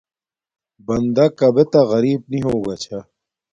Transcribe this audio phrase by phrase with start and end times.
[0.85, 2.99] بندہ کابے تہ غریپ نی ہوگا چھا